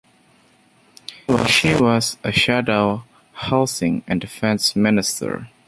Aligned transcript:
She 1.47 1.75
was 1.75 2.17
a 2.23 2.31
shadow 2.31 3.03
Housing 3.33 4.03
and 4.07 4.19
Defence 4.19 4.75
Minister. 4.75 5.51